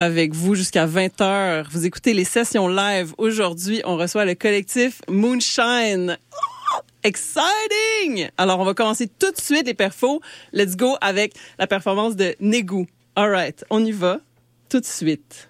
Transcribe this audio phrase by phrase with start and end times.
[0.00, 1.66] avec vous jusqu'à 20h.
[1.70, 3.12] Vous écoutez les sessions live.
[3.18, 6.16] Aujourd'hui, on reçoit le collectif Moonshine.
[6.32, 8.30] Oh, exciting!
[8.38, 10.22] Alors, on va commencer tout de suite les perfos.
[10.54, 12.86] Let's go avec la performance de Negu.
[13.14, 14.20] All right, on y va
[14.70, 15.49] tout de suite.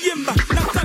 [0.00, 0.77] Yes,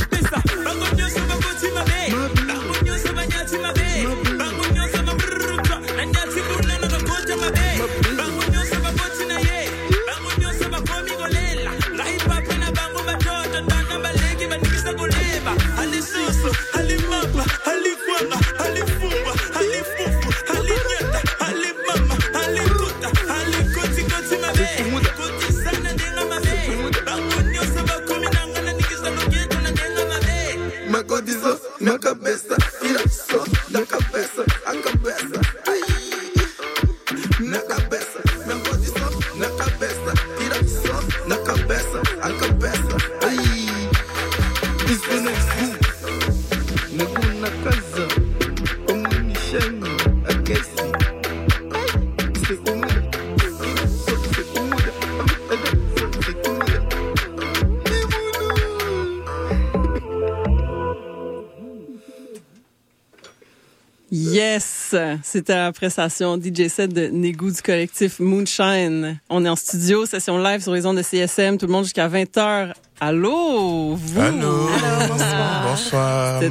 [65.33, 69.19] c'était la prestation DJ set de Négou du collectif Moonshine.
[69.31, 72.07] On est en studio, session live sur les ondes de CSM, tout le monde jusqu'à
[72.07, 72.73] 20h.
[72.99, 74.21] Allô, vous?
[74.21, 74.69] Allô,
[75.09, 75.63] bonsoir.
[75.71, 76.41] Bonsoir,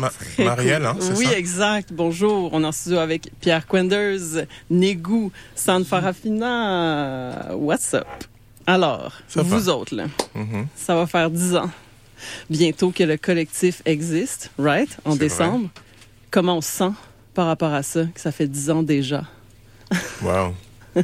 [0.40, 1.90] Marielle, hein, Oui, exact.
[1.92, 2.50] Bonjour.
[2.52, 7.54] On est en studio avec Pierre Quenders, Négou, San Farafina.
[7.54, 8.08] What's up?
[8.66, 10.66] Alors, vous autres, là, mm-hmm.
[10.74, 11.70] ça va faire 10 ans
[12.50, 14.90] bientôt que le collectif existe, right?
[15.04, 15.68] En décembre.
[16.32, 16.92] Comment on se sent?
[17.34, 19.24] Par rapport à ça, que ça fait dix ans déjà.
[20.22, 20.54] Wow.
[20.96, 21.02] il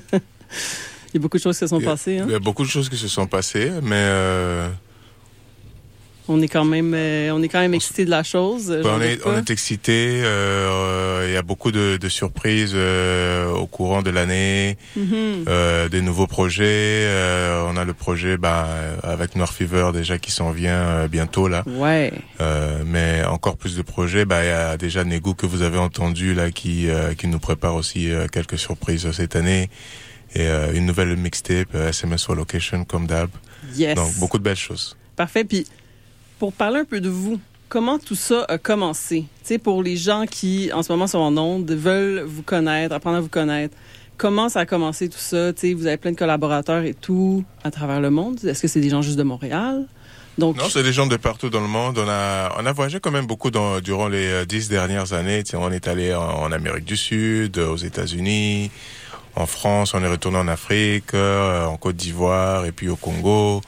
[1.14, 2.18] y a beaucoup de choses qui se sont passées.
[2.18, 2.25] Hein?
[2.28, 4.68] Il y a beaucoup de choses qui se sont passées, mais euh,
[6.28, 8.70] on est quand même, euh, on est quand même excité de la chose.
[8.85, 10.20] on, est, on est excité.
[10.23, 15.49] Euh, il y a beaucoup de, de surprises euh, au courant de l'année, mm-hmm.
[15.49, 17.06] euh, des nouveaux projets.
[17.66, 18.68] On a le projet bah,
[19.02, 21.64] avec Noir Fever déjà qui s'en vient bientôt là.
[21.66, 22.12] Ouais.
[22.87, 24.25] mais encore plus de projets.
[24.25, 27.75] Bah, il y a déjà Nego que vous avez entendu là qui qui nous prépare
[27.75, 29.70] aussi quelques surprises cette année
[30.35, 33.30] et une nouvelle mixtape SMS Location comme d'hab.
[33.75, 33.94] Yes.
[33.94, 34.97] Donc beaucoup de belles choses.
[35.16, 35.44] Parfait.
[35.44, 35.66] Puis
[36.38, 39.26] pour parler un peu de vous, comment tout ça a commencé?
[39.42, 43.18] sais, pour les gens qui, en ce moment, sont en onde, veulent vous connaître, apprendre
[43.18, 43.76] à vous connaître,
[44.16, 45.52] comment ça a commencé tout ça?
[45.57, 48.45] sais, vous avez plein de collaborateurs et tout à travers le monde.
[48.45, 49.87] Est-ce que c'est des gens juste de Montréal?
[50.38, 50.57] Donc...
[50.57, 51.99] Non, c'est des gens de partout dans le monde.
[51.99, 55.42] On a, on a voyagé quand même beaucoup durant les euh, dix dernières années.
[55.54, 58.71] on est allé en, Amérique du Sud, aux États-Unis,
[59.35, 63.61] en France, on est retourné en Afrique, euh, en Côte d'Ivoire et puis au Congo.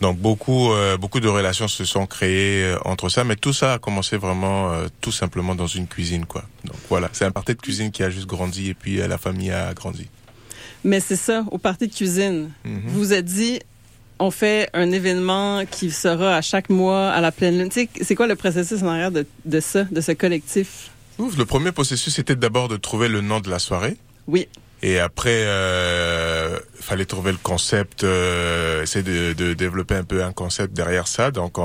[0.00, 3.74] Donc beaucoup euh, beaucoup de relations se sont créées euh, entre ça, mais tout ça
[3.74, 6.44] a commencé vraiment euh, tout simplement dans une cuisine quoi.
[6.64, 9.50] Donc voilà, c'est un parti de cuisine qui a juste grandi et puis la famille
[9.50, 10.08] a grandi.
[10.84, 12.82] Mais c'est ça, au parti de cuisine, mhm.
[12.86, 13.60] vous vous êtes dit
[14.18, 17.68] on fait un événement qui sera à chaque mois à la pleine lune.
[17.70, 20.90] Tu sais, c'est quoi le processus en arrière de, de ça, de ce collectif?
[21.18, 23.96] Ouf, le premier processus était d'abord de trouver le nom de la soirée.
[24.26, 24.48] Oui.
[24.82, 30.32] Et après, euh, fallait trouver le concept, euh, essayer de, de, développer un peu un
[30.32, 31.30] concept derrière ça.
[31.30, 31.58] Donc,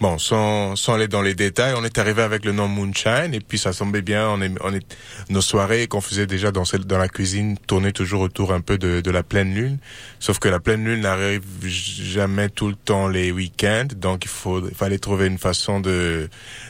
[0.00, 3.40] Bon, sans, sans aller dans les détails, on est arrivé avec le nom Moonshine et
[3.40, 4.28] puis ça semblait bien.
[4.28, 4.96] On est, on est,
[5.28, 9.00] nos soirées qu'on faisait déjà dans, dans la cuisine tournaient toujours autour un peu de,
[9.00, 9.78] de la pleine lune.
[10.20, 14.68] Sauf que la pleine lune n'arrive jamais tout le temps les week-ends, donc il faut,
[14.68, 16.28] il fallait trouver une façon de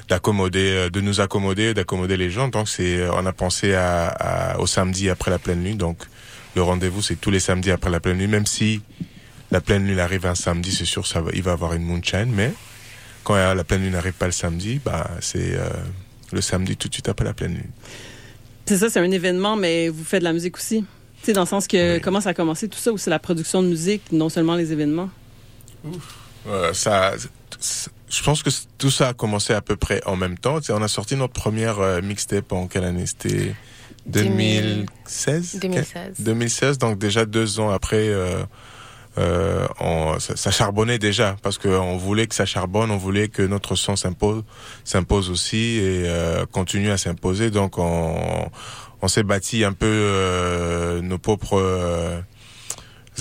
[0.08, 2.48] d'accommoder, de nous accommoder, d'accommoder les gens.
[2.48, 5.76] Donc c'est, on a pensé à, à, au samedi après la pleine lune.
[5.76, 5.98] Donc
[6.56, 8.80] le rendez-vous c'est tous les samedis après la pleine lune, même si
[9.50, 12.32] la pleine lune arrive un samedi, c'est sûr ça va, il va avoir une moonshine,
[12.34, 12.54] mais
[13.28, 15.68] quand la pleine lune n'arrive pas le samedi, bah, c'est euh,
[16.32, 17.70] le samedi tout de suite après la pleine lune.
[18.64, 20.82] C'est ça, c'est un événement, mais vous faites de la musique aussi.
[21.22, 23.62] Tu dans le sens que comment ça a commencé tout ça, ou c'est la production
[23.62, 25.10] de musique, non seulement les événements?
[26.46, 27.12] Euh, ça,
[28.08, 30.58] je pense que tout ça a commencé à peu près en même temps.
[30.70, 33.04] on a sorti notre première euh, mixtape en quelle année?
[33.04, 33.54] C'était
[34.06, 36.14] 2016 2016.
[36.20, 38.42] 2016, donc déjà deux ans après, euh,
[39.18, 43.42] euh, on, ça, ça, charbonnait déjà parce qu'on voulait que ça charbonne, on voulait que
[43.42, 44.44] notre son s'impose,
[44.84, 47.50] s'impose aussi et euh, continue à s'imposer.
[47.50, 48.48] Donc on,
[49.02, 52.20] on s'est bâti un peu euh, nos propres euh,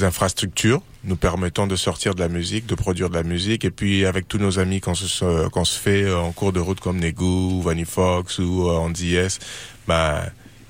[0.02, 3.66] infrastructures nous permettant de sortir de la musique, de produire de la musique.
[3.66, 7.00] Et puis avec tous nos amis qu'on se, se fait en cours de route comme
[7.00, 9.40] Negu, Vanny Fox ou Andy S,
[9.88, 10.26] bah,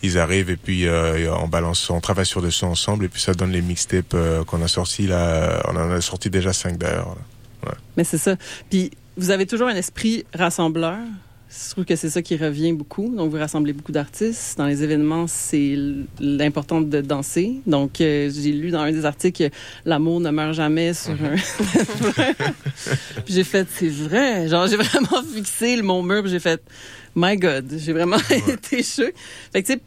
[0.08, 3.22] ils arrivent et puis euh, on balance, on travaille sur des sons ensemble et puis
[3.22, 5.62] ça donne les mixtapes euh, qu'on a sortis là.
[5.68, 7.16] On en a sorti déjà cinq d'ailleurs.
[7.66, 7.74] Ouais.
[7.96, 8.36] Mais c'est ça.
[8.70, 10.98] Puis vous avez toujours un esprit rassembleur.
[11.50, 13.16] Je trouve que c'est ça qui revient beaucoup.
[13.16, 14.58] Donc, vous rassemblez beaucoup d'artistes.
[14.58, 15.78] Dans les événements, c'est
[16.20, 17.62] l'important de danser.
[17.66, 21.36] Donc, euh, j'ai lu dans un des articles que l'amour ne meurt jamais sur un...
[23.26, 24.50] puis j'ai fait, c'est vrai.
[24.50, 26.62] Genre, j'ai vraiment fixé le mon mur, j'ai fait,
[27.16, 29.14] my God, j'ai vraiment été choquée.
[29.54, 29.82] Fait que, tu sais,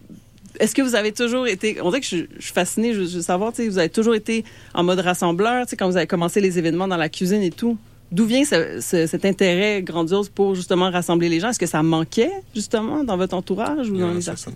[0.60, 3.16] est-ce que vous avez toujours été, on dirait que je, je suis fascinée, je, je
[3.16, 6.40] veux savoir, vous avez toujours été en mode rassembleur, tu sais, quand vous avez commencé
[6.40, 7.78] les événements dans la cuisine et tout?
[8.12, 11.50] D'où vient ce, ce, cet intérêt grandiose pour justement rassembler les gens?
[11.50, 14.50] Est-ce que ça manquait justement dans votre entourage ou dans les artistes?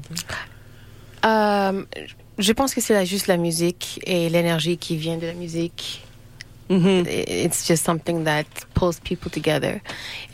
[1.25, 1.85] Euh,
[2.39, 6.05] je pense que c'est juste la musique et l'énergie qui vient de la musique.
[6.69, 7.45] Mm -hmm.
[7.47, 9.81] It's just something that pulls people together.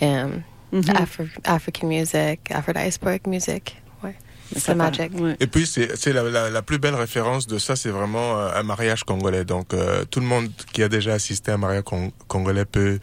[0.01, 1.03] Um, mm -hmm.
[1.03, 3.80] Afri African music, Afro-diasporic music.
[4.57, 5.13] C'est magique.
[5.19, 5.37] Ouais.
[5.41, 8.63] Et puis, c'est la, la, la, plus belle référence de ça, c'est vraiment euh, un
[8.63, 9.45] mariage congolais.
[9.45, 12.99] Donc, euh, tout le monde qui a déjà assisté à un mariage cong congolais peut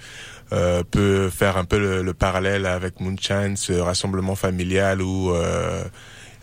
[0.53, 5.83] euh, peut faire un peu le, le, parallèle avec Moonshine, ce rassemblement familial où euh,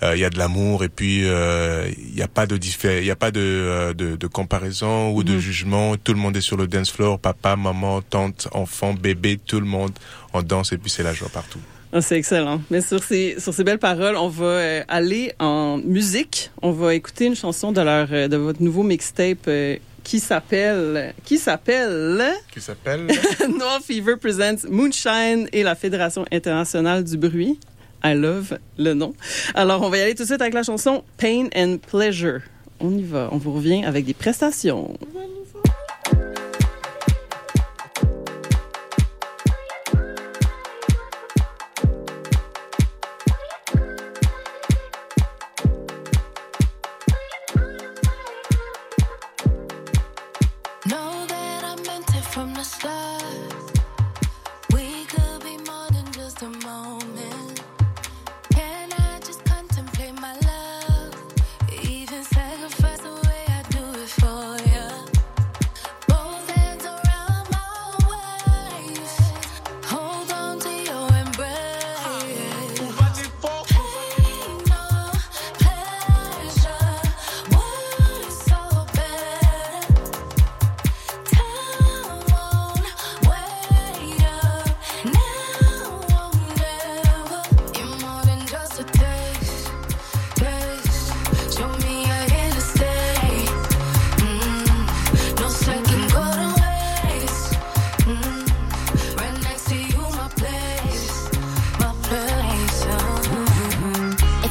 [0.02, 3.16] il y a de l'amour et puis il n'y a pas de il y a
[3.16, 5.96] pas de, de, de comparaison ou de jugement.
[5.96, 9.66] Tout le monde est sur le dance floor, papa, maman, tante, enfant, bébé, tout le
[9.66, 9.92] monde
[10.34, 11.60] en danse et puis c'est la joie partout.
[11.96, 12.60] Oh, c'est excellent.
[12.70, 16.50] Mais sur ces, sur ces belles paroles, on va euh, aller en musique.
[16.60, 21.14] On va écouter une chanson de leur euh, de votre nouveau mixtape euh, qui s'appelle
[21.24, 22.20] qui s'appelle?
[22.52, 23.06] Qui s'appelle?
[23.48, 27.60] Noir Fever presents Moonshine et la Fédération internationale du bruit.
[28.02, 29.14] I love le nom.
[29.54, 32.40] Alors, on va y aller tout de suite avec la chanson Pain and Pleasure.
[32.80, 33.28] On y va.
[33.30, 34.98] On vous revient avec des prestations.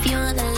[0.03, 0.52] feeling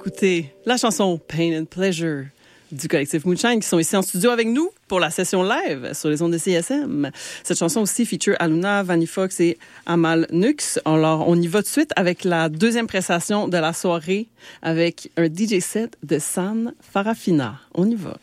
[0.00, 2.24] d'écouter la chanson Pain and Pleasure
[2.72, 6.08] du collectif Moonshine qui sont ici en studio avec nous pour la session live sur
[6.08, 7.10] les ondes de CSM.
[7.42, 10.78] Cette chanson aussi feature Aluna, Vanny Fox et Amal Nux.
[10.86, 14.28] Alors, on y va tout de suite avec la deuxième prestation de la soirée
[14.62, 17.60] avec un DJ set de San Farafina.
[17.74, 18.16] On y va.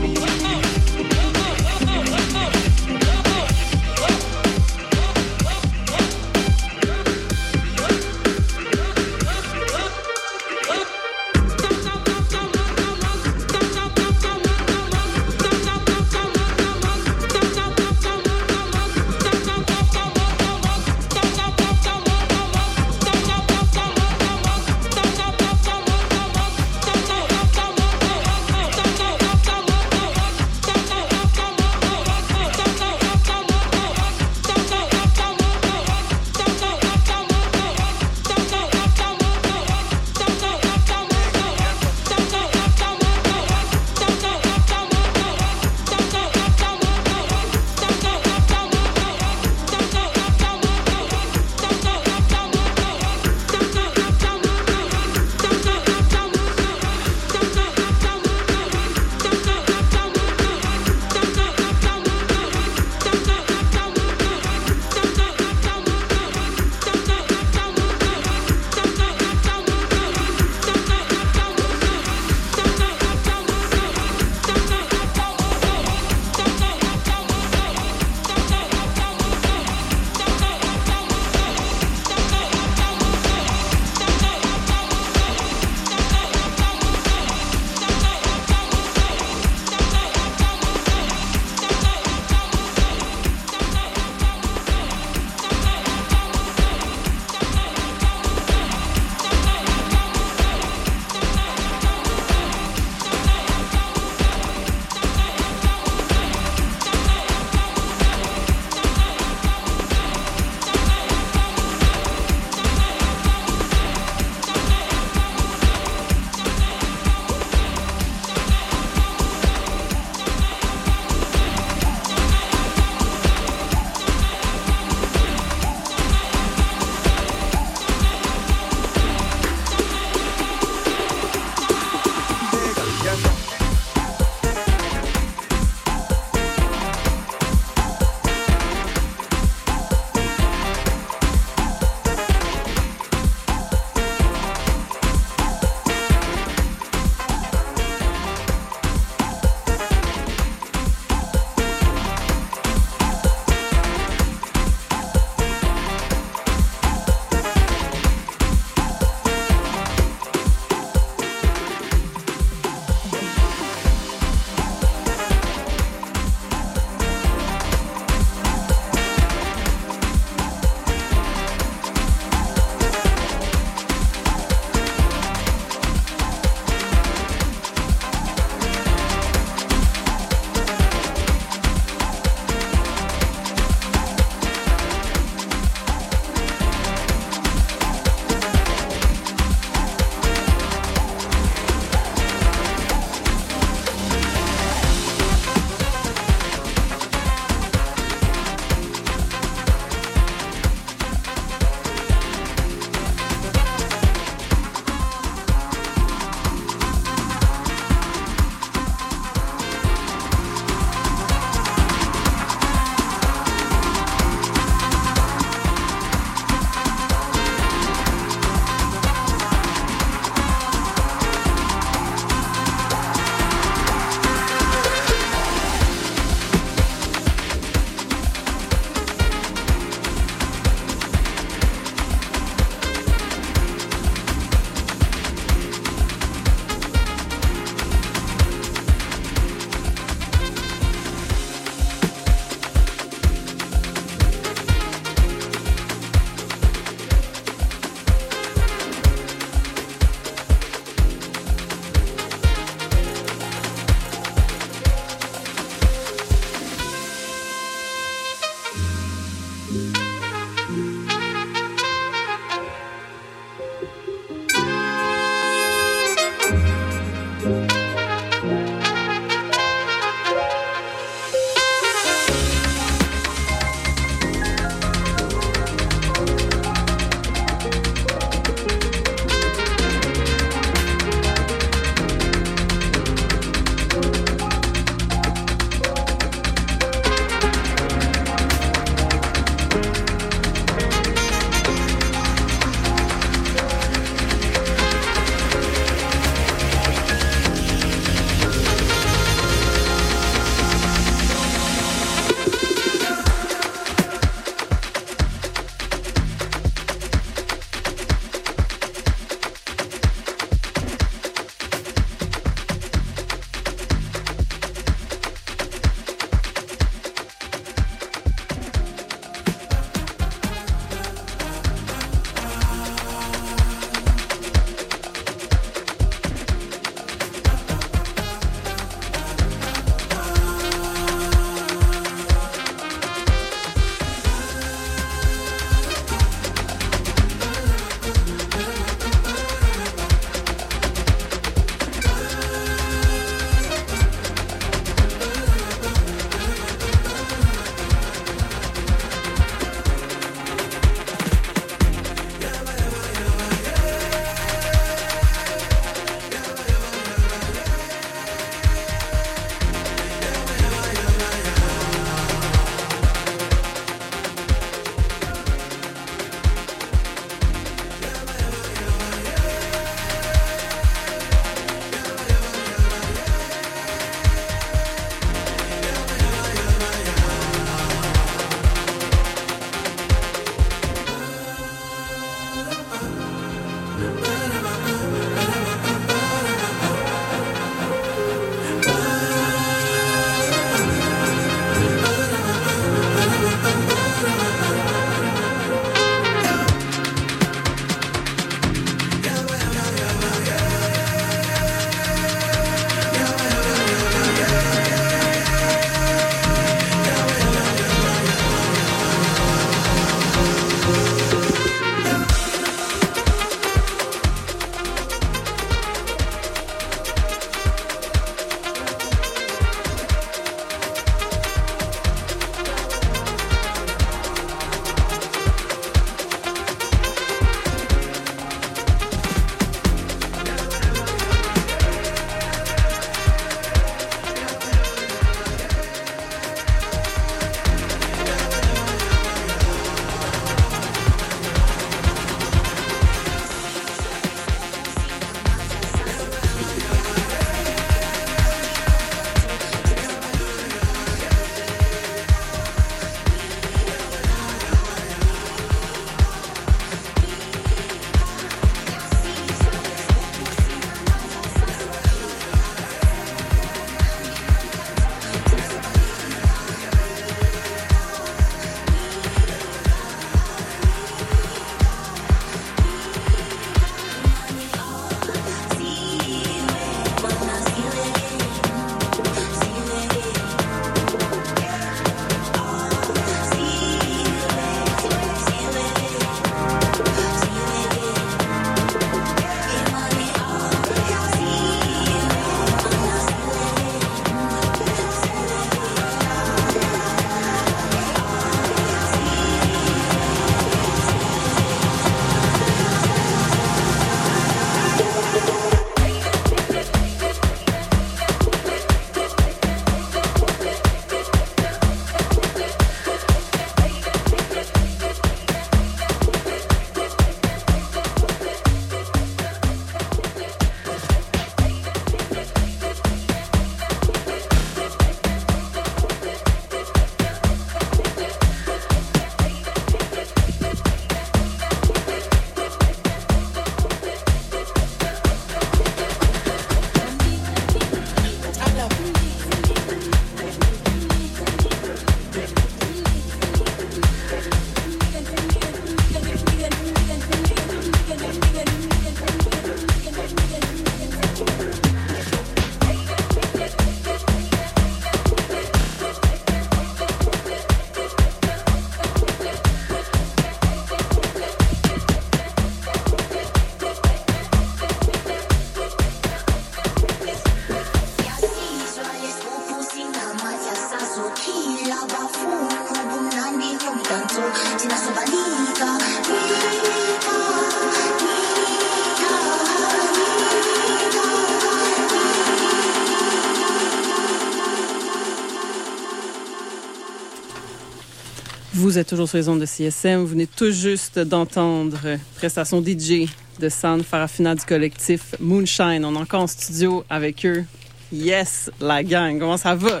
[588.96, 590.20] Vous êtes toujours sur les ondes de CSM.
[590.20, 591.98] Vous venez tout juste d'entendre
[592.36, 593.28] prestation DJ
[593.60, 596.02] de San Farafina du collectif Moonshine.
[596.02, 597.66] On est encore en studio avec eux.
[598.10, 599.38] Yes, la gang.
[599.38, 600.00] Comment ça va?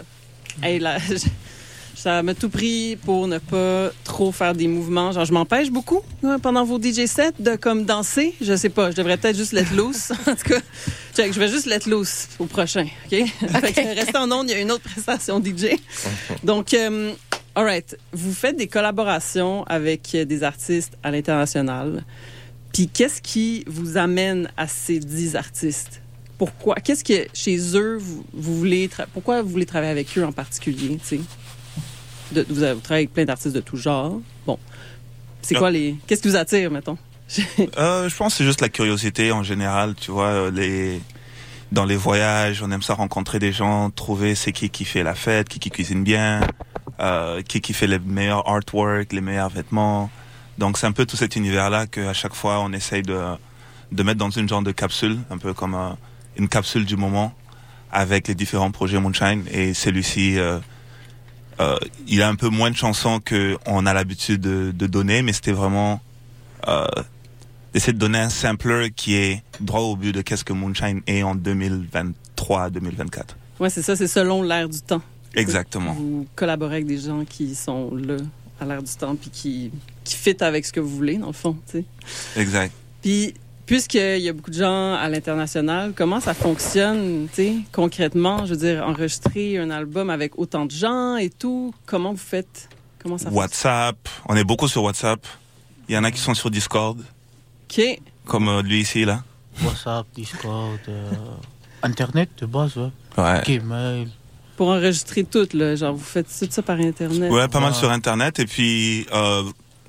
[0.62, 0.82] Hey,
[1.94, 5.12] ça m'a tout pris pour ne pas trop faire des mouvements.
[5.12, 8.34] Genre, je m'empêche beaucoup hein, pendant vos DJ sets de comme danser.
[8.40, 10.12] Je sais pas, je devrais peut-être juste let loose.
[10.26, 10.60] en tout cas,
[11.16, 13.24] je vais juste let loose au prochain, OK?
[13.62, 15.76] restez en onde, il y a une autre prestation DJ.
[16.44, 17.12] Donc, euh,
[17.56, 17.98] all right.
[18.12, 22.04] Vous faites des collaborations avec des artistes à l'international.
[22.72, 26.02] Puis qu'est-ce qui vous amène à ces dix artistes?
[26.38, 26.74] Pourquoi?
[26.76, 28.90] Qu'est-ce que chez eux, vous, voulez...
[29.14, 32.44] Pourquoi vous voulez travailler avec eux en particulier, tu sais?
[32.50, 34.20] vous, avez, travaillé avec plein d'artistes de tout genre.
[34.46, 34.58] Bon.
[35.40, 35.96] C'est quoi les...
[36.06, 36.98] Qu'est-ce qui vous attire, mettons?
[37.78, 41.00] euh, je pense que c'est juste la curiosité en général, tu vois, euh, les
[41.72, 45.16] dans les voyages, on aime ça rencontrer des gens, trouver c'est qui qui fait la
[45.16, 46.40] fête, qui qui cuisine bien,
[47.00, 50.10] euh, qui qui fait les meilleurs artwork, les meilleurs vêtements.
[50.58, 53.20] Donc c'est un peu tout cet univers-là qu'à chaque fois on essaye de,
[53.92, 55.90] de mettre dans une genre de capsule, un peu comme euh,
[56.36, 57.32] une capsule du moment,
[57.92, 59.44] avec les différents projets Moonshine.
[59.50, 60.58] Et celui-ci, euh,
[61.60, 65.32] euh, il a un peu moins de chansons qu'on a l'habitude de, de, donner, mais
[65.32, 66.00] c'était vraiment
[67.72, 71.22] d'essayer de donner un sampler qui est droit au but de qu'est-ce que Moonshine est
[71.22, 73.22] en 2023-2024.
[73.60, 75.02] Ouais, c'est ça, c'est selon l'air du temps.
[75.36, 75.92] Exactement.
[75.92, 78.16] Vous collaborez avec des gens qui sont là
[78.58, 79.70] à l'air du temps puis qui
[80.06, 81.56] qui fit avec ce que vous voulez, dans le fond.
[81.66, 81.84] sais.
[82.36, 82.72] Exact.
[83.02, 83.34] Puis,
[83.66, 87.28] puisqu'il y a beaucoup de gens à l'international, comment ça fonctionne
[87.72, 88.46] concrètement?
[88.46, 92.68] Je veux dire, enregistrer un album avec autant de gens et tout, comment vous faites?
[93.02, 93.96] Comment ça WhatsApp,
[94.28, 95.26] on est beaucoup sur WhatsApp.
[95.88, 96.98] Il y en a qui sont sur Discord.
[97.70, 98.00] OK.
[98.24, 99.22] Comme euh, lui ici, là.
[99.64, 101.10] WhatsApp, Discord, euh,
[101.82, 102.90] Internet de base, ouais.
[103.16, 103.42] Ouais.
[103.46, 104.08] Gmail.
[104.56, 107.30] Pour enregistrer tout, là, genre vous faites tout ça par Internet?
[107.30, 108.38] Ouais, pas mal sur Internet.
[108.38, 109.42] Et puis, euh,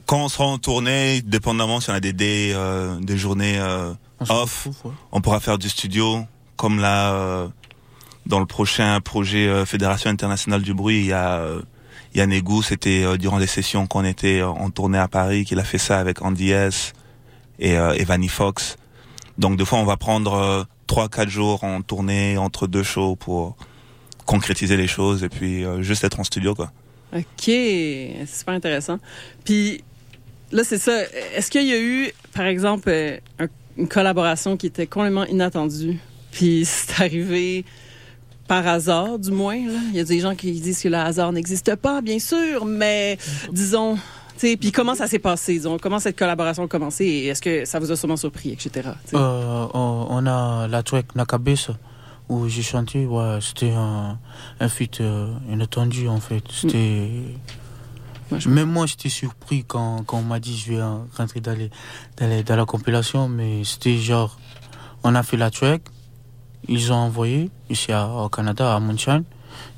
[0.05, 3.93] quand on sera en tournée, dépendamment si on a des, des, euh, des journées euh,
[4.27, 4.67] off,
[5.11, 6.25] on pourra faire du studio.
[6.57, 7.47] Comme là, euh,
[8.25, 11.43] dans le prochain projet euh, Fédération internationale du bruit, il y a
[12.13, 15.59] il y a Négou, c'était durant des sessions qu'on était en tournée à Paris, qu'il
[15.59, 16.93] a fait ça avec Andy S
[17.59, 18.77] et, et Vanny Fox.
[19.37, 23.55] Donc des fois, on va prendre trois, quatre jours en tournée entre deux shows pour
[24.27, 26.71] concrétiser les choses et puis juste être en studio, quoi.
[27.15, 28.99] OK, c'est super intéressant.
[29.45, 29.83] Puis
[30.51, 31.01] là, c'est ça.
[31.35, 33.17] Est-ce qu'il y a eu, par exemple, euh,
[33.77, 35.97] une collaboration qui était complètement inattendue,
[36.31, 37.65] puis c'est arrivé
[38.47, 39.55] par hasard, du moins.
[39.55, 39.79] Là?
[39.89, 43.17] Il y a des gens qui disent que le hasard n'existe pas, bien sûr, mais
[43.51, 43.97] disons,
[44.37, 47.79] puis comment ça s'est passé, disons, comment cette collaboration a commencé, et est-ce que ça
[47.79, 48.89] vous a sûrement surpris, etc.
[49.13, 51.77] Euh, on a la track Nakabesa
[52.29, 54.19] où j'ai chanté, ouais, c'était un,
[54.59, 56.43] un feat euh, inattendu en fait.
[56.51, 57.09] C'était.
[58.45, 60.81] Même moi, j'étais surpris quand, quand on m'a dit je vais
[61.17, 64.37] rentrer dans, les, dans, la compilation, mais c'était genre,
[65.03, 65.83] on a fait la track,
[66.67, 69.23] ils ont envoyé ici au Canada, à Moonshine,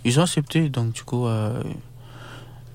[0.04, 1.62] ils ont accepté, donc du coup, euh,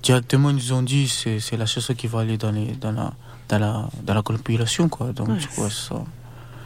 [0.01, 3.11] directement ils ont dit c'est, la chanson qui va aller dans, les, dans, la,
[3.49, 5.11] dans, la, dans la compilation, quoi.
[5.11, 6.01] Donc du coup, c'est ça.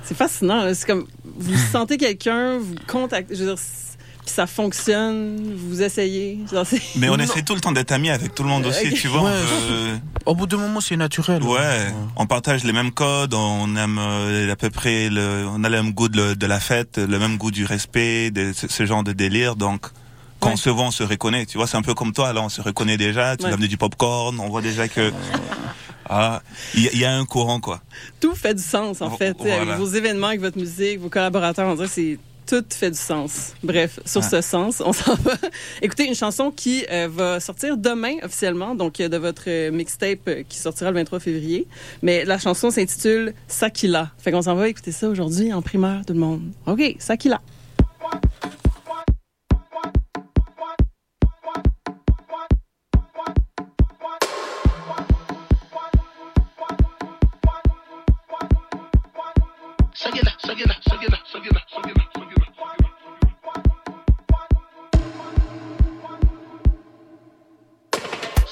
[0.09, 0.73] C'est fascinant.
[0.73, 3.59] C'est comme, vous sentez quelqu'un, vous contactez, je veux dire,
[4.25, 6.39] ça fonctionne, vous essayez.
[6.95, 9.31] Mais on essaie tout le temps d'être amis avec tout le monde aussi, tu vois.
[10.25, 11.43] Au bout d'un moment, c'est naturel.
[11.43, 15.69] Ouais, on partage les mêmes codes, on aime euh, à peu près, le, on a
[15.69, 19.13] le même goût de, la fête, le même goût du respect, de ce, genre de
[19.13, 19.55] délire.
[19.55, 19.85] Donc,
[20.39, 21.45] quand on se voit, on se reconnaît.
[21.45, 23.37] Tu vois, c'est un peu comme toi, là, on se reconnaît déjà.
[23.37, 23.53] Tu ouais.
[23.53, 25.13] amené du popcorn, on voit déjà que.
[26.09, 26.41] Ah,
[26.73, 27.81] il y, a un courant, quoi.
[28.19, 29.39] Tout fait du sens, en fait.
[29.41, 32.17] Avec vos événements, avec votre musique, vos collaborateurs, on dirait c'est
[32.49, 33.53] tout fait du sens.
[33.61, 35.33] Bref, sur ce sens, on s'en va
[35.83, 40.47] écouter une chanson qui euh, va sortir demain officiellement, donc euh, de votre euh, mixtape
[40.49, 41.67] qui sortira le 23 février.
[42.01, 44.09] Mais la chanson s'intitule Sakila.
[44.17, 46.41] Fait qu'on s'en va écouter ça aujourd'hui en primeur, tout le monde.
[46.65, 47.39] OK, Sakila.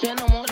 [0.02, 0.47] Ya no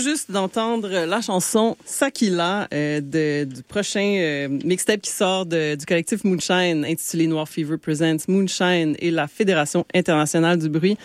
[0.00, 6.84] juste d'entendre la chanson Sakila euh, du prochain euh, mixtape qui sort du collectif Moonshine
[6.84, 10.96] intitulé Noir Fever Presents Moonshine et la Fédération internationale du bruit.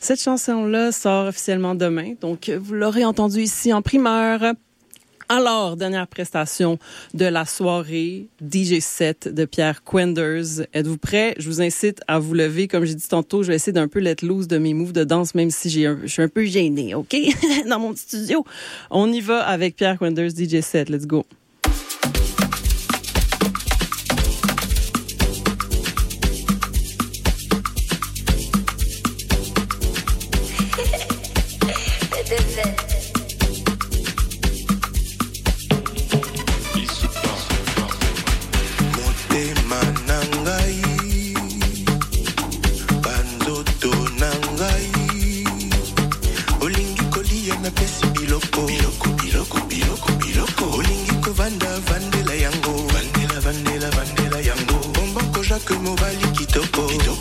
[0.00, 4.54] Cette chanson-là sort officiellement demain, donc vous l'aurez entendu ici en primeur.
[5.34, 6.78] Alors, dernière prestation
[7.14, 10.66] de la soirée, DJ set de Pierre Quenders.
[10.74, 11.34] Êtes-vous prêts?
[11.38, 12.68] Je vous incite à vous lever.
[12.68, 15.04] Comme j'ai dit tantôt, je vais essayer d'un peu let loose de mes moves de
[15.04, 17.16] danse, même si j'ai je suis un peu gênée, OK?
[17.66, 18.44] Dans mon studio.
[18.90, 20.90] On y va avec Pierre Quenders, DJ set.
[20.90, 21.24] Let's go.
[55.82, 57.11] no baile que tocou.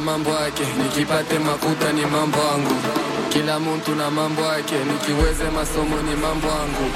[0.00, 2.74] Mambo yake, nikipate makuta ni mambo yangu.
[3.28, 6.86] Kila mtu na mambo yake, nikiweze masomo ni mambo yangu.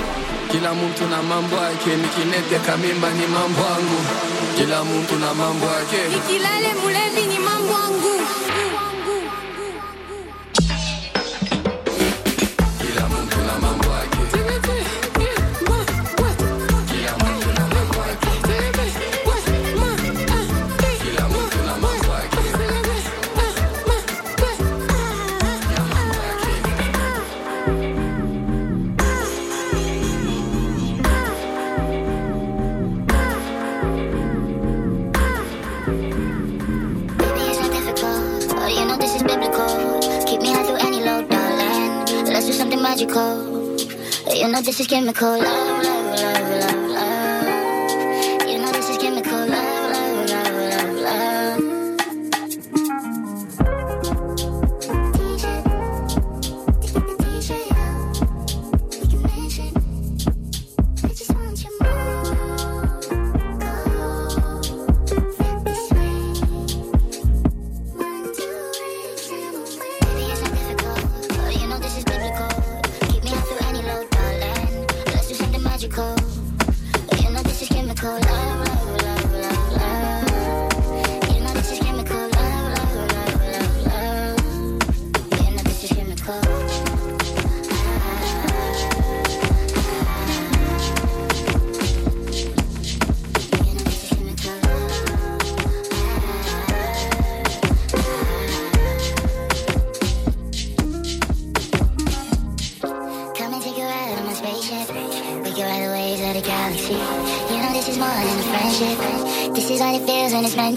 [0.50, 4.00] Kila mtu na mambo yake, nikinete kamimba ni mambo yangu.
[4.56, 8.14] Kila mtu na mambo yake, nikilale mulevi ni mambo yangu.
[42.98, 43.78] magical.
[44.34, 45.67] You know this is chemical.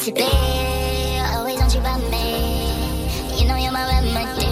[0.02, 0.22] To be.
[1.36, 3.38] Always want you by me.
[3.38, 4.50] You know you're my remedy.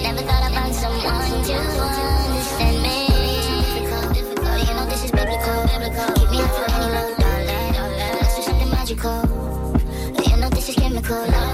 [0.00, 3.08] Never thought I'd find someone to understand me.
[3.74, 4.68] Difficult.
[4.68, 6.14] You know this is biblical, biblical.
[6.14, 7.74] Keep me up for any low, darling.
[8.20, 9.18] Let's do something magical.
[10.30, 11.51] You know this is chemical.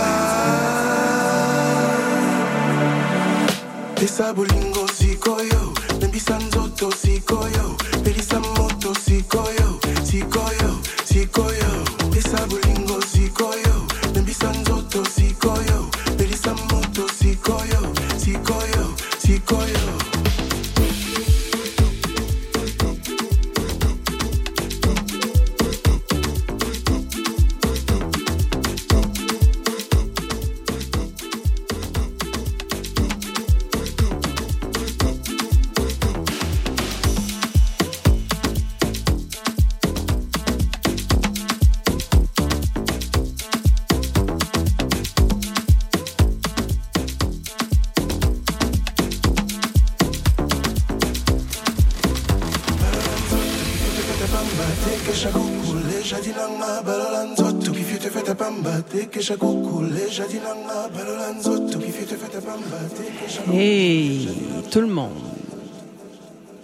[3.95, 10.64] Pesa bolingo sikoyo, nembisa nzoto sikoyo, pelisa moto sikoyo, sikoyo, sikoyo.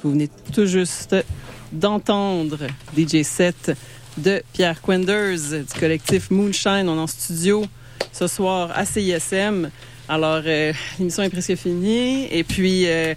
[0.03, 1.15] Vous venez tout juste
[1.71, 2.57] d'entendre
[2.97, 3.71] DJ set
[4.17, 6.87] de Pierre Quenders du collectif Moonshine.
[6.89, 7.65] On est en studio
[8.11, 9.69] ce soir à CISM.
[10.09, 12.27] Alors, euh, l'émission est presque finie.
[12.31, 13.13] Et puis, euh,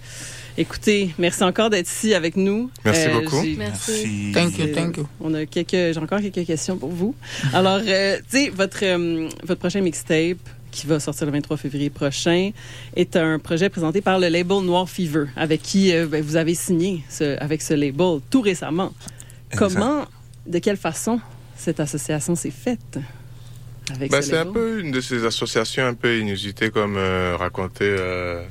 [0.58, 2.70] écoutez, merci encore d'être ici avec nous.
[2.84, 3.42] Merci Euh, beaucoup.
[3.56, 4.30] Merci.
[4.32, 5.08] Thank you, thank you.
[5.20, 7.14] On a quelques, j'ai encore quelques questions pour vous.
[7.52, 10.38] Alors, euh, tu sais, votre, euh, votre prochain mixtape
[10.74, 12.50] qui va sortir le 23 février prochain
[12.96, 16.54] est un projet présenté par le label Noir Fever, avec qui euh, ben, vous avez
[16.54, 18.92] signé ce- avec ce label tout récemment.
[19.52, 19.58] Exact.
[19.74, 20.04] Comment,
[20.46, 21.20] de quelle façon
[21.56, 22.98] cette association s'est faite
[23.90, 27.36] avec Bah, ce c'est un peu une de ces associations un peu inusitées comme euh,
[27.38, 28.42] racontait euh,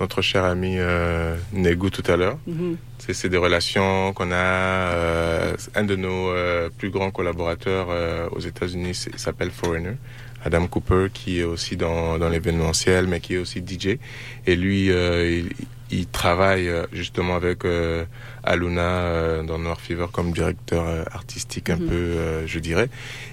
[0.00, 2.38] notre cher ami euh, Negu tout à l'heure.
[2.46, 2.76] Mhm.
[2.98, 4.34] C'est c'est des relations qu'on a.
[4.36, 9.96] euh, un de nos euh, plus grands collaborateurs euh, aux États-Unis s'appelle Foreigner,
[10.44, 13.98] Adam Cooper, qui est aussi dans, dans l'événementiel, mais qui est aussi DJ.
[14.46, 15.50] Et lui, euh, il,
[15.90, 18.04] il travaille euh, justement avec euh,
[18.44, 21.88] Aluna euh, dans Noir Fever comme directeur artistique un Mhm.
[21.88, 22.88] peu, euh, je dirais.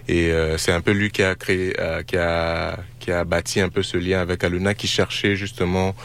[0.07, 3.59] Et euh, c'est un peu lui qui a créé, euh, qui a qui a bâti
[3.61, 5.95] un peu ce lien avec Aluna, qui cherchait justement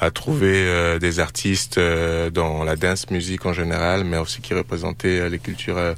[0.00, 4.54] à trouver euh, des artistes euh, dans la dance music en général, mais aussi qui
[4.54, 5.94] représentaient euh, les cultures,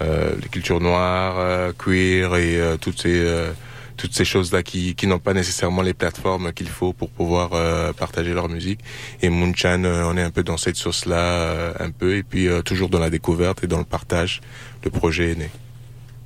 [0.00, 3.52] les cultures noires, queer et toutes ces
[3.96, 7.92] toutes ces choses-là qui, qui n'ont pas nécessairement les plateformes qu'il faut pour pouvoir euh,
[7.92, 8.80] partager leur musique.
[9.22, 12.48] Et Moonchan, euh, on est un peu dans cette sauce-là, euh, un peu, et puis
[12.64, 14.40] toujours dans la découverte et dans le partage,
[14.84, 15.50] le projet est né.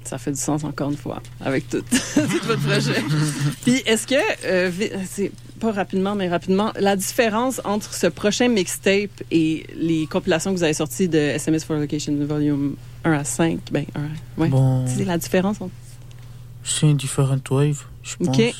[0.04, 3.02] Ça fait du sens encore une fois avec tout, tout votre projet.
[3.62, 4.14] Puis est-ce que,
[4.46, 4.70] euh,
[5.08, 5.30] c'est
[5.60, 10.62] pas rapidement, mais rapidement, la différence entre ce prochain mixtape et les compilations que vous
[10.64, 13.60] avez sorties de SMS for Location Volume 1 à 5.
[13.70, 14.04] Ben, 1 à...
[14.40, 14.48] Ouais.
[14.48, 15.72] Bon, C'est la différence entre...
[16.64, 18.28] c'est une différente wave, je pense.
[18.28, 18.54] Ok.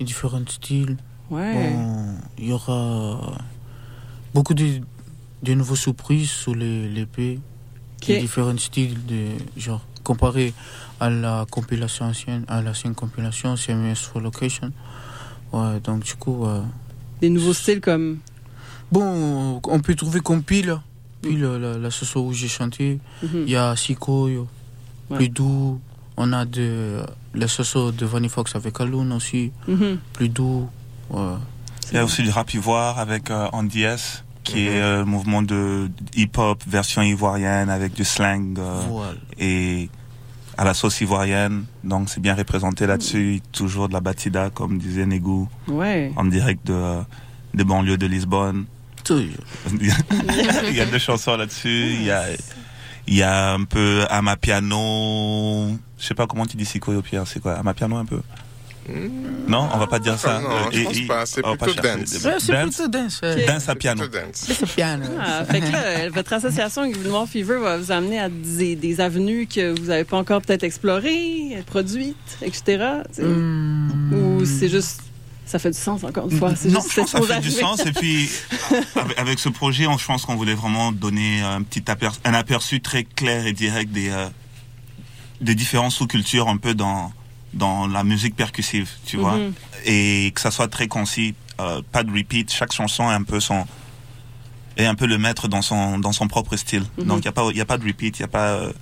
[0.00, 0.96] Un différent style.
[1.30, 1.52] Ouais.
[1.52, 3.38] Bon, il y aura
[4.32, 4.80] beaucoup de,
[5.42, 7.40] de nouveaux surprises sur les l'épée.
[8.00, 8.06] Ok.
[8.08, 9.26] Des différents styles, de,
[9.56, 10.54] genre, comparé
[11.00, 14.70] à la compilation ancienne, à l'ancienne compilation, CMS for Location.
[15.52, 16.62] Ouais, donc du coup, euh,
[17.20, 18.18] Des nouveaux styles comme...
[18.92, 20.78] bon, on peut trouver compile,
[21.22, 23.00] puis la, la, la sauce où j'ai chanté.
[23.22, 24.28] Il y a Siko,
[25.08, 25.18] Ouais.
[25.18, 25.80] plus doux.
[26.16, 27.00] On a de,
[27.34, 29.98] la sauce de Vanny Fox avec Alun aussi, Mhm.
[30.12, 30.68] plus doux.
[31.10, 31.34] Ouais.
[31.92, 34.66] Il y a aussi du rap ivoire avec euh, Andy S, qui Mhm.
[34.66, 39.14] est euh, le mouvement de hip-hop version ivoirienne avec du slang euh, Voilà.
[39.38, 39.88] et
[40.58, 41.64] à la sauce ivoirienne.
[41.84, 43.40] Donc c'est bien représenté là-dessus.
[43.52, 46.12] Toujours de la batida, comme disait Negou, Ouais.
[46.16, 46.98] en direct de,
[47.54, 48.64] des banlieues de Lisbonne.
[49.04, 49.44] Toujours.
[49.80, 51.90] il y a deux chansons là-dessus.
[51.94, 52.24] Il y a,
[53.06, 55.68] il y a un peu Amapiano.
[55.98, 57.22] Je sais pas comment tu dis Siko au pire.
[57.26, 58.20] C'est quoi Amapiano un peu?
[59.48, 60.38] Non, on va pas dire ça.
[60.38, 61.26] Ah non, je pense pas.
[61.26, 61.98] C'est on va pas plutôt chercher.
[62.00, 62.08] dance.
[62.38, 63.20] C'est Dance, plutôt dance?
[63.46, 64.02] dance à piano.
[64.08, 64.26] Plutôt.
[64.32, 65.06] C'est piano.
[65.20, 68.76] Ah, fait que là, euh, votre association avec Noir Fever va vous amener à des,
[68.76, 72.84] des avenues que vous n'avez pas encore peut-être explorées, produites, etc.
[73.18, 74.12] Hmm.
[74.12, 75.00] Ou c'est juste...
[75.48, 76.56] Ça fait du sens, encore une fois.
[76.56, 77.86] C'est Non, juste je pense que ça fait du sens.
[77.86, 78.28] Et puis,
[78.96, 82.34] avec, avec ce projet, on, je pense qu'on voulait vraiment donner un petit aperçu, un
[82.34, 84.26] aperçu très clair et direct des, euh,
[85.40, 87.12] des différentes sous-cultures un peu dans,
[87.56, 89.36] dans la musique percussive, tu vois.
[89.36, 89.52] Mhm.
[89.86, 92.52] Et que ça soit très concis, euh, pas de repeat.
[92.52, 93.66] Chaque chanson est un peu son,
[94.76, 96.84] est un peu le maître dans son, dans son propre style.
[96.98, 97.04] Mhm.
[97.06, 98.48] Donc, il n'y a pas, il y a pas de repeat, il n'y a pas,
[98.50, 98.72] euh,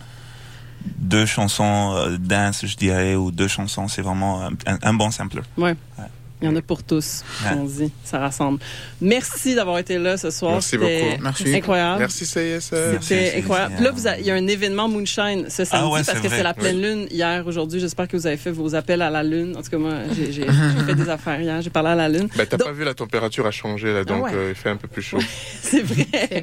[0.99, 3.89] deux chansons euh, dance, je dirais, ou deux chansons.
[3.89, 5.43] C'est vraiment un, un- un bon sampler.
[5.57, 5.75] Ouais.
[6.45, 7.53] Il y en a pour tous, Ouais.
[7.57, 7.91] on dit.
[8.05, 8.59] Ça rassemble.
[9.01, 10.53] Merci d'avoir été là ce soir.
[10.53, 11.23] Merci beaucoup.
[11.23, 11.55] Merci.
[11.55, 12.01] Incroyable.
[12.01, 12.61] Merci CISR.
[13.01, 13.83] C'était incroyable.
[13.83, 16.43] Là, vous a- il y a un événement Moonshine ce samedi ouais, parce que c'est
[16.43, 17.81] la pleine lune hier, aujourd'hui.
[17.81, 19.57] J'espère que vous avez fait vos appels à la lune.
[19.57, 20.47] En tout cas, moi, j'ai j'ai-
[20.79, 21.63] j'ai fait des affaires hier.
[21.63, 22.29] J'ai parlé à la lune.
[22.37, 24.35] Bah, t'as Donc- pas vu la température a changé là, donc ouais.
[24.35, 25.21] euh, il fait un peu plus chaud.
[25.63, 26.07] C'est vrai.
[26.13, 26.29] C'est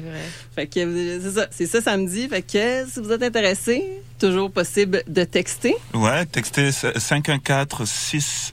[0.56, 2.28] Fait que euh, c'est ça, c'est ça samedi.
[2.28, 3.84] Fait que si vous êtes intéressé,
[4.18, 5.76] toujours possible de texter.
[5.94, 8.52] Ouais, textez 514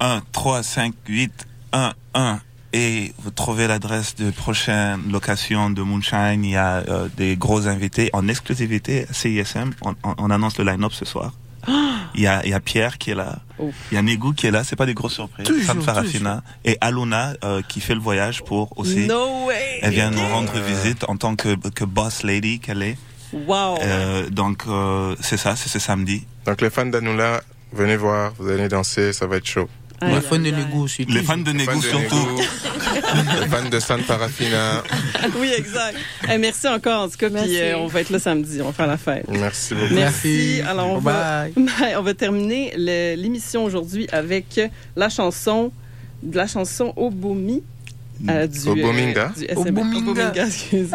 [0.00, 2.40] 613 5811
[2.74, 6.44] et vous trouvez l'adresse de prochaine location de Moonshine.
[6.44, 9.70] Il y a euh, des gros invités en exclusivité à CISM.
[9.82, 11.32] On, on- on annonce le line-up ce soir.
[12.14, 13.38] Il y, a, il y a Pierre qui est là.
[13.58, 13.70] Oh.
[13.92, 14.64] Il y a Negou qui est là.
[14.64, 15.46] C'est pas des grosses surprises.
[15.46, 16.42] Toujours, Sam Farafina.
[16.64, 19.06] Et Aluna euh, qui fait le voyage pour aussi.
[19.06, 19.78] No way!
[19.82, 22.96] Elle vient nous rendre visite en tant que, que boss lady qu'elle est.
[23.32, 23.78] Wow!
[23.82, 26.26] Euh, donc euh, c'est ça, c'est ce samedi.
[26.46, 27.42] Donc les fans d'Anoula,
[27.72, 29.68] venez voir, vous allez danser, ça va être chaud.
[30.02, 30.50] Les fans de.
[30.50, 31.04] Lego aussi.
[31.06, 32.40] Les fans de de surtout.
[33.40, 34.82] Les fans de San Parafina.
[35.38, 35.96] oui, exact.
[36.30, 37.30] Eh, merci encore, en tout cas.
[37.30, 38.60] Puis euh, on va être là samedi.
[38.62, 39.26] On va faire la fête.
[39.28, 39.94] Merci beaucoup.
[39.94, 40.60] Merci.
[40.68, 41.96] Alors, on va, Bye.
[41.96, 42.74] On va terminer
[43.16, 44.60] l'émission aujourd'hui avec
[44.96, 45.72] la chanson,
[46.22, 47.62] de la chanson Obomi.
[48.28, 49.32] euh, du, Obominga.
[49.36, 50.10] du SMS, Obominga.
[50.10, 50.90] Obominga, excuse.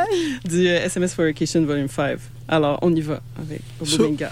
[0.46, 2.18] du euh, SMS for Vacation Volume 5.
[2.48, 4.32] Alors, on y va avec Obominga.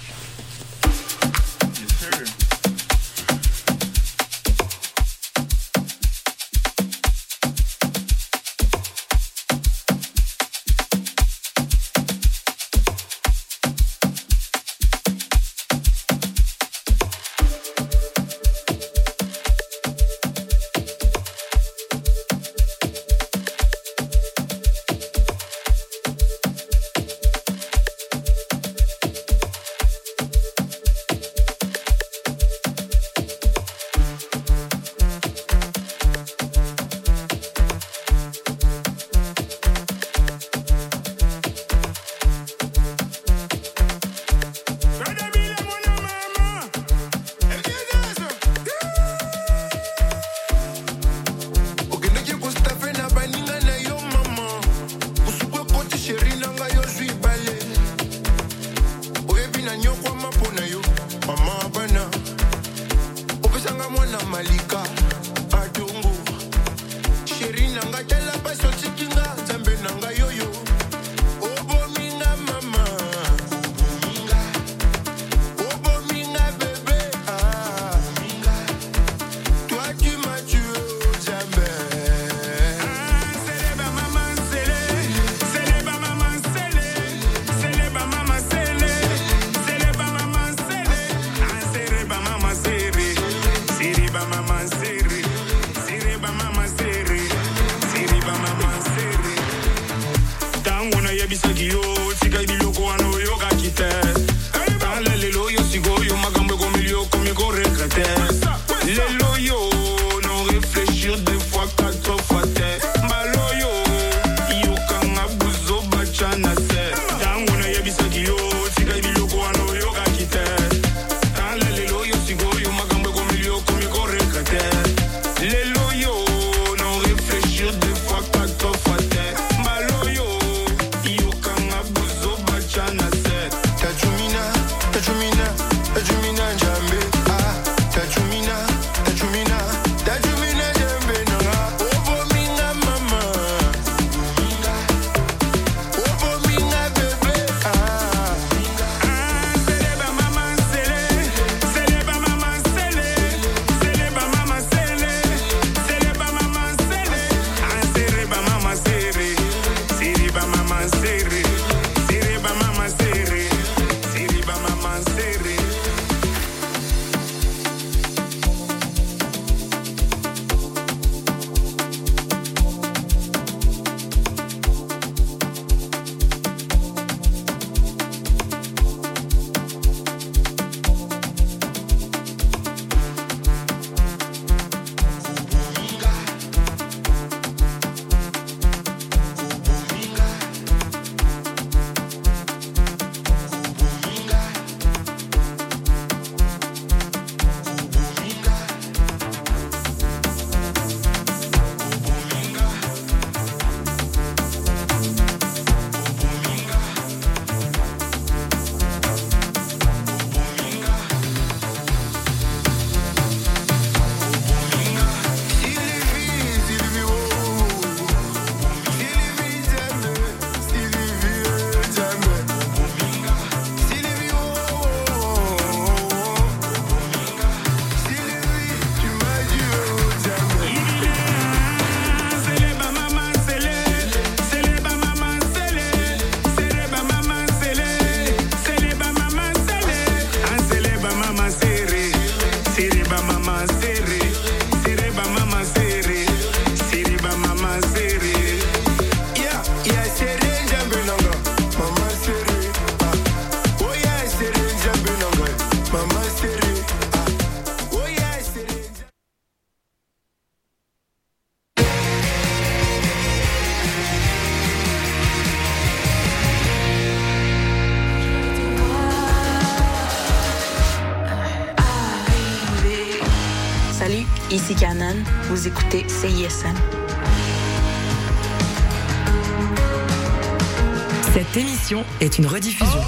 [282.19, 282.99] Est une rediffusion.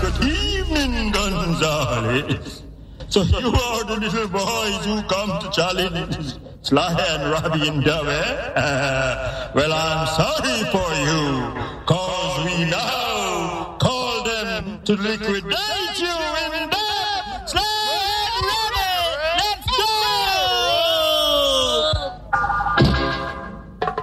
[0.00, 2.62] good evening, Gonzales.
[3.08, 8.08] So you are the little boys who come to challenge Sly and Robbie and Dove,
[8.08, 9.50] eh?
[9.54, 15.83] Well, I'm sorry for you, cause we now call them to liquidate.